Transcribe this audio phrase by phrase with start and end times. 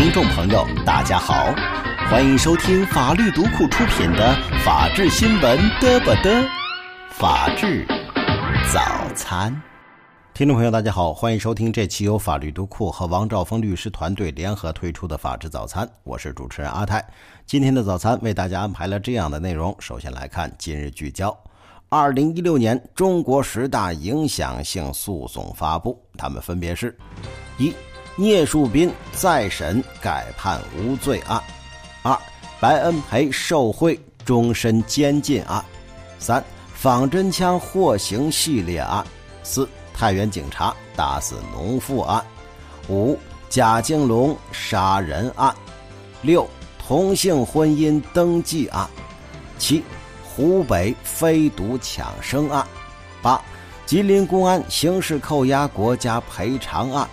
[0.00, 1.52] 听众朋友，大家好，
[2.08, 4.32] 欢迎收听法律读库出品的
[4.64, 6.40] 《法治新闻嘚不嘚》，
[7.10, 7.84] 法治
[8.72, 8.80] 早
[9.16, 9.60] 餐。
[10.32, 17.04] 听众朋友，大家好，欢迎收听这期由法律读库和王兆峰律师团队联合推出的《法治早餐》，我是主持人阿泰。
[17.44, 21.36] 今天的早餐为大家安排了这样的内容：首先来看今日聚焦。
[21.88, 26.96] 二零一六年中国十大影响性诉讼发布，他们分别是：
[27.58, 27.74] 一。
[28.20, 31.40] 聂树斌再审改判无罪案，
[32.02, 32.18] 二
[32.58, 35.64] 白恩培受贿终身监禁案，
[36.18, 36.44] 三
[36.74, 39.06] 仿真枪获刑系列案，
[39.44, 42.20] 四太原警察打死农妇案，
[42.88, 43.16] 五
[43.48, 45.54] 贾敬龙杀人案，
[46.20, 46.44] 六
[46.76, 48.90] 同性婚姻登记案，
[49.60, 49.84] 七
[50.24, 52.66] 湖北飞毒抢生案，
[53.22, 53.40] 八
[53.86, 57.08] 吉林公安刑事扣押国家赔偿案。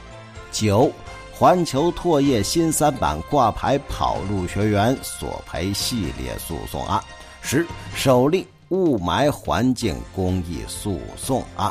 [0.55, 0.89] 九，
[1.33, 7.03] 环球唾液新三板挂牌跑路学员索赔系列诉讼案。
[7.41, 11.69] 十，首例雾霾环境公益诉讼案。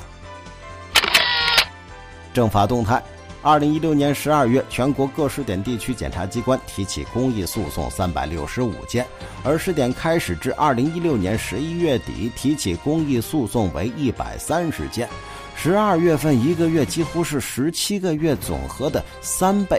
[2.35, 3.03] 政法动态：
[3.45, 9.07] 二零一六年十二月，全国各试点地区检察机关提起公益诉讼三百六十五件，
[9.45, 15.07] 而试点开始至二零一六年十一月底，提起公益诉讼为一百三十件。
[15.55, 19.79] 十二月份一个月几乎是十七个月总和的三倍。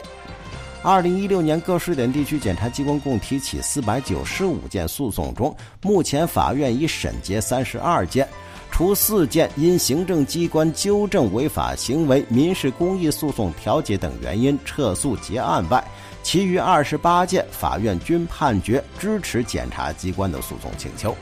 [0.84, 8.28] 二零一六年各试点地区检察机关共提起四百九十五件诉讼中，目前法院已审结三十二件，
[8.76, 15.82] 除四件因行政机关纠正违法行为、民事公益诉讼调解等原因撤诉结案外，
[16.22, 21.16] 其余二十八件法院均判决支持检察机关的诉讼请求。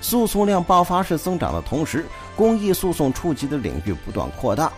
[0.00, 4.72] 诉讼量爆发式增长的同时，公益诉讼触及的领域不断扩大，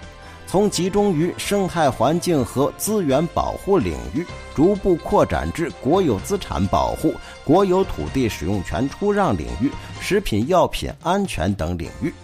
[0.47, 7.13] 从集中于生态环境和资源保护领域，逐步扩展至国有资产保护、
[7.45, 9.71] 国有土地使用权出让领域、
[10.01, 12.15] 食品药品安全等领域。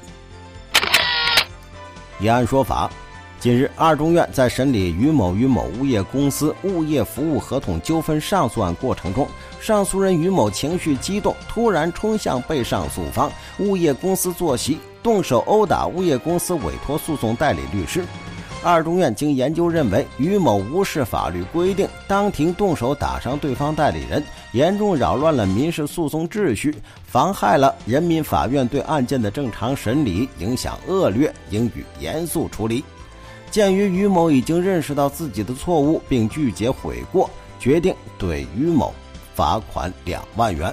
[2.21, 2.91] 一案说法。
[3.41, 9.27] 近日，二中院在审理于某与某物业公司物业服务合同纠纷上诉案过程中，
[9.61, 13.28] 上诉人于某情绪激动，突然冲向被上诉方
[13.59, 18.05] 物业公司坐席，动手殴打物业公司委托诉讼代理律师。
[18.65, 26.73] 二中院经研究认为，于某无视法律规定，当庭动手打伤对方代理人，严重扰乱了民事诉讼秩序，
[27.05, 32.85] 妨害了人民法院对案件的正常审理，影响恶劣，应予严肃处理。
[33.51, 38.95] 鉴于于某已经认识到自己的错误并拒绝悔过，决定对于某
[39.35, 40.73] 罚款两万元。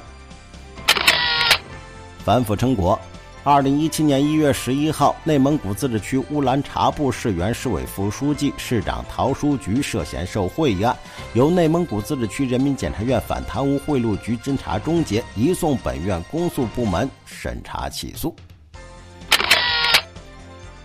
[2.23, 2.99] 反腐成果：
[3.41, 10.95] 二零一七年一月十一号，内蒙古自治区乌兰察布市原市委副书记、市长陶书菊涉嫌受贿一案，
[11.33, 18.35] 由内蒙古自治区人民检察院反贪污贿赂局侦查终结，移送本院公诉部门审查起诉。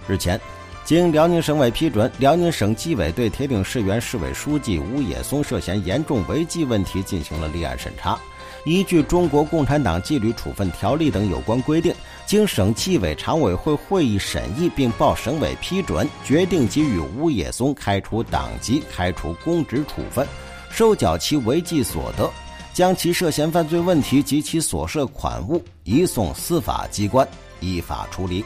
[0.07, 0.41] 日前。
[0.85, 8.19] 经辽宁省委批准，辽宁省纪委对铁岭市原市委书记吴野松涉嫌严重违纪问题进行了立案审查。
[8.65, 11.95] 依据《中国共产党纪律处分条例》等有关规定，
[12.25, 20.27] 经省纪委常委会会议审议并报省委批准，决定给予吴野松开除党籍、开除公职处分，
[20.71, 22.31] 收缴其违纪所得，
[22.73, 27.27] 将其涉嫌犯罪问题及其所涉款物移送司法机关
[27.61, 28.45] 依法处理。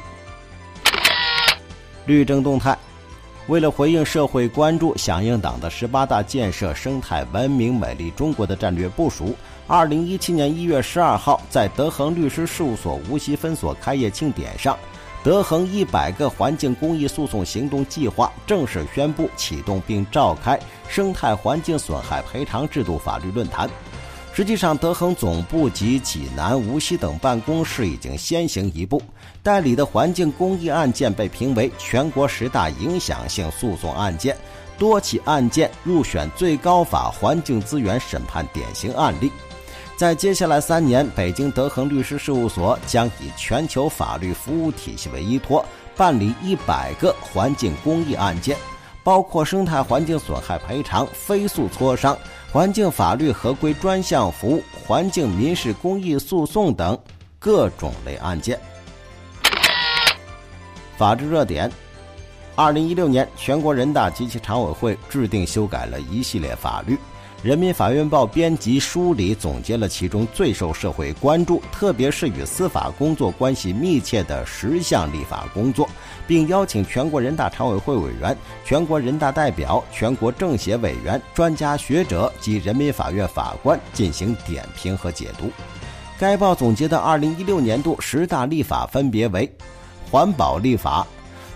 [2.06, 2.77] 律政动态，
[3.48, 9.34] 为了回应社会关注，响应党的十八大建设生态文明美丽中国的战略部署，
[9.66, 14.78] 二零一七年一月十二号，在德恒律师事务所无锡分所开业庆典上，
[15.25, 23.66] 德恒一百个环境公益诉讼行动计划正式宣布启动，并召开生态环境损害赔偿制度法律论坛。
[24.38, 29.03] 实际上，德恒总部及济南、无锡等办公室已经先行一步，
[29.43, 34.37] 代理的环境公益案件被评为全国十大影响性诉讼案件，
[34.79, 39.32] 多起案件入选最高法环境资源审判典型案例。
[39.96, 48.56] 在接下来三年，北京德恒律师事务所将以全球法律服务体系为依托，办理一百个环境公益案件，
[49.08, 52.14] 包括生态环境损害赔偿、非诉磋商。
[52.52, 56.99] 环境法律合规专项服务、环境民事公益诉讼等
[57.38, 58.60] 各种类案件。
[60.99, 61.72] 法治热点：
[62.55, 66.99] 二零一六年，全国人大及其常委会制定修改了一系列法律，
[67.40, 75.88] 人民法院报编辑梳理总结了其中最受社会关注，特别是与司法工作关系密切的十项立法工作，
[76.26, 85.49] 并邀请全国人大常委会委员、全国人大代表、全国政协委员、专家学者及人民法院法官进行点评和解读。
[86.19, 89.49] 该报总结的2016年度十大立法分别为：
[90.11, 91.06] 环保立法、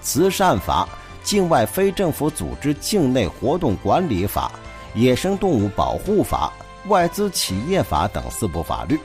[0.00, 0.88] 慈善法、
[1.24, 4.52] 境外非政府组织境内活动管理法。
[4.94, 6.52] 野生动物保护法、
[6.88, 8.98] 外资企业法等四部法律，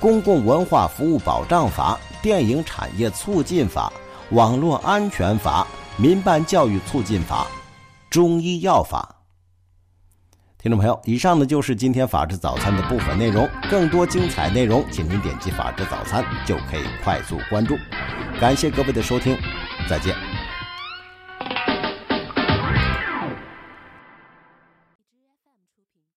[0.00, 3.92] 公共文化服务保障法、电影产业促进法、
[4.30, 7.46] 网络安全法、民办教育促进法、
[8.10, 9.16] 中医药法。
[10.58, 13.48] 听众朋友，以上呢就是今天法治早餐的部分内容。
[13.68, 17.76] 更多精彩内容，请您点击法治早餐就可以快速关注。
[18.40, 19.36] 感谢各位的收听，
[19.88, 20.31] 再见。